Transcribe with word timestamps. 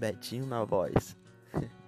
Betinho 0.00 0.46
na 0.46 0.64
voz. 0.64 1.14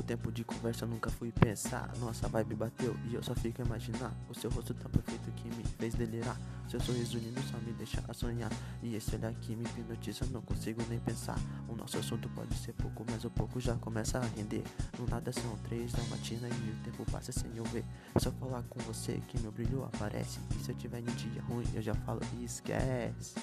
Pouco 0.00 0.08
tempo 0.08 0.32
de 0.32 0.44
conversa, 0.44 0.86
nunca 0.86 1.10
fui 1.10 1.30
pensar. 1.30 1.94
Nossa 1.98 2.26
vibe 2.26 2.54
bateu 2.54 2.96
e 3.10 3.14
eu 3.14 3.22
só 3.22 3.34
fico 3.34 3.60
a 3.60 3.64
imaginar. 3.66 4.10
O 4.30 4.34
seu 4.34 4.48
rosto 4.50 4.72
tão 4.72 4.90
perfeito 4.90 5.30
que 5.32 5.48
me 5.48 5.62
fez 5.78 5.94
delirar. 5.94 6.38
Seu 6.70 6.80
sorriso 6.80 7.18
lindo 7.18 7.38
só 7.42 7.58
me 7.58 7.72
deixa 7.74 8.02
a 8.08 8.14
sonhar. 8.14 8.50
E 8.82 8.94
esse 8.96 9.14
olhar 9.14 9.34
que 9.34 9.54
me 9.54 9.64
hipnotiza, 9.64 10.24
não 10.30 10.40
consigo 10.40 10.82
nem 10.88 10.98
pensar. 11.00 11.38
O 11.68 11.76
nosso 11.76 11.98
assunto 11.98 12.30
pode 12.30 12.54
ser 12.54 12.72
pouco, 12.72 13.04
mas 13.10 13.24
o 13.26 13.30
pouco 13.30 13.60
já 13.60 13.74
começa 13.76 14.18
a 14.18 14.22
render. 14.22 14.64
No 14.98 15.06
nada 15.06 15.30
são 15.32 15.54
três 15.64 15.92
da 15.92 16.02
matina 16.04 16.48
e 16.48 16.70
o 16.70 16.82
tempo 16.82 17.04
passa 17.10 17.30
sem 17.30 17.54
eu 17.54 17.64
ver. 17.64 17.84
Só 18.18 18.32
falar 18.32 18.62
com 18.70 18.80
você 18.80 19.20
que 19.28 19.38
meu 19.40 19.52
brilho 19.52 19.84
aparece. 19.84 20.40
E 20.56 20.64
se 20.64 20.70
eu 20.70 20.76
tiver 20.76 21.00
em 21.00 21.14
dia 21.14 21.42
ruim, 21.42 21.66
eu 21.74 21.82
já 21.82 21.94
falo 21.94 22.20
e 22.38 22.44
esquece. 22.44 23.34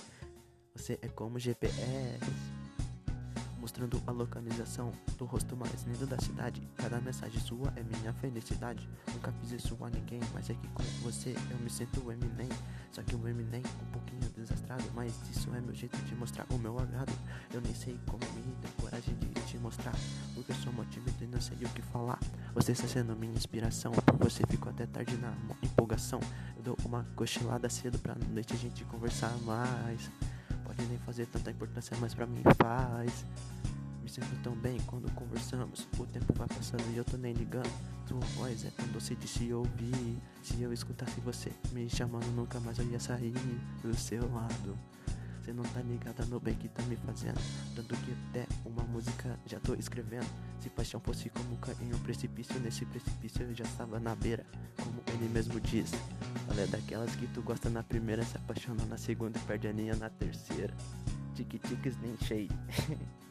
Você 0.75 0.97
é 1.03 1.07
como 1.07 1.37
GPS 1.37 2.56
mostrando 3.59 4.01
a 4.07 4.11
localização 4.11 4.91
do 5.17 5.25
rosto 5.25 5.55
mais 5.55 5.83
lindo 5.83 6.05
da 6.05 6.17
cidade. 6.19 6.61
Cada 6.75 6.99
mensagem 6.99 7.39
sua 7.39 7.73
é 7.75 7.83
minha 7.83 8.13
felicidade. 8.13 8.87
Nunca 9.13 9.31
fiz 9.33 9.51
isso 9.51 9.77
a 9.83 9.89
ninguém, 9.89 10.19
mas 10.33 10.49
é 10.49 10.53
que 10.53 10.67
com 10.69 10.83
você 11.01 11.35
eu 11.51 11.57
me 11.57 11.69
sinto 11.69 12.01
o 12.01 12.11
Eminem. 12.11 12.49
Só 12.91 13.01
que 13.03 13.15
o 13.15 13.27
Eminem 13.27 13.63
um 13.81 13.91
pouquinho 13.91 14.21
desastrado, 14.35 14.83
mas 14.95 15.13
isso 15.29 15.53
é 15.53 15.61
meu 15.61 15.73
jeito 15.73 15.97
de 16.05 16.15
mostrar 16.15 16.45
o 16.49 16.57
meu 16.57 16.77
agrado. 16.79 17.13
Eu 17.53 17.61
nem 17.61 17.73
sei 17.73 17.99
como 18.07 18.23
me 18.33 18.41
deu 18.41 18.71
coragem 18.79 19.15
de 19.15 19.27
te 19.41 19.57
mostrar, 19.57 19.93
porque 20.33 20.51
eu 20.51 20.55
sou 20.55 20.73
mó 20.73 20.83
tímido 20.85 21.23
e 21.23 21.27
não 21.27 21.39
sei 21.39 21.57
o 21.57 21.69
que 21.69 21.81
falar. 21.81 22.19
Você 22.53 22.73
está 22.73 22.87
sendo 22.87 23.15
minha 23.15 23.33
inspiração, 23.33 23.91
por 23.91 24.17
você 24.17 24.43
fico 24.47 24.69
até 24.69 24.85
tarde 24.85 25.15
na 25.17 25.33
empolgação. 25.63 26.19
Eu 26.57 26.63
dou 26.63 26.77
uma 26.85 27.05
cochilada 27.15 27.69
cedo 27.69 27.97
pra 27.99 28.15
noite 28.15 28.53
a 28.53 28.57
gente 28.57 28.83
conversar 28.85 29.31
mais. 29.45 30.09
Nem 30.77 30.97
fazer 30.99 31.25
tanta 31.27 31.51
importância, 31.51 31.95
mas 31.99 32.13
pra 32.13 32.25
mim 32.25 32.41
faz. 32.61 33.25
Me 34.01 34.09
sinto 34.09 34.41
tão 34.41 34.55
bem 34.55 34.79
quando 34.85 35.11
conversamos. 35.13 35.87
O 35.97 36.05
tempo 36.05 36.33
vai 36.33 36.47
passando 36.47 36.83
e 36.93 36.97
eu 36.97 37.03
tô 37.03 37.17
nem 37.17 37.33
ligando. 37.33 37.71
Tua 38.07 38.19
voz 38.37 38.63
é 38.63 38.69
tão 38.69 38.87
doce 38.87 39.15
de 39.15 39.27
se 39.27 39.51
ouvir. 39.51 40.17
Se 40.43 40.61
eu 40.61 40.71
escutasse 40.71 41.19
você 41.21 41.51
me 41.71 41.89
chamando, 41.89 42.25
nunca 42.35 42.59
mais 42.59 42.79
eu 42.79 42.85
ia 42.85 42.99
sair 42.99 43.33
do 43.83 43.93
seu 43.95 44.31
lado. 44.33 44.77
Cê 45.47 45.53
não 45.53 45.63
tá 45.63 45.79
ligada 45.79 46.25
no 46.25 46.41
bem 46.41 46.55
que 46.55 46.67
tá 46.67 46.83
me 46.83 46.97
fazendo. 46.97 47.39
Tanto 47.73 47.95
que 47.95 48.11
até 48.29 48.45
uma 48.65 48.83
música 48.83 49.39
já 49.45 49.57
tô 49.61 49.75
escrevendo. 49.75 50.27
Se 50.59 50.69
paixão 50.69 50.99
fosse 50.99 51.29
como 51.29 51.55
cair 51.59 51.83
em 51.83 51.93
um 51.93 51.99
precipício, 51.99 52.59
nesse 52.59 52.85
precipício 52.85 53.43
eu 53.43 53.55
já 53.55 53.63
estava 53.63 53.97
na 53.97 54.13
beira. 54.13 54.45
Como 54.75 55.01
ele 55.07 55.29
mesmo 55.29 55.57
diz. 55.61 55.93
Ela 56.49 56.63
é 56.63 56.67
daquelas 56.67 57.15
que 57.15 57.27
tu 57.27 57.41
gosta 57.41 57.69
na 57.69 57.81
primeira, 57.81 58.25
se 58.25 58.35
apaixona 58.35 58.83
na 58.87 58.97
segunda 58.97 59.39
e 59.39 59.41
perde 59.43 59.69
a 59.69 59.71
linha 59.71 59.95
na 59.95 60.09
terceira. 60.09 60.73
Tique-tiques 61.33 61.97
nem 62.01 62.17
shade. 62.17 62.49